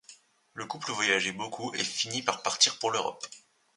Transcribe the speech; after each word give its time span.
Le 0.55 0.65
couple 0.65 0.89
voyageait 0.93 1.31
beaucoup 1.31 1.75
et 1.75 1.83
finit 1.83 2.23
par 2.23 2.41
partir 2.41 2.79
pour 2.79 2.89
l'Europe. 2.89 3.23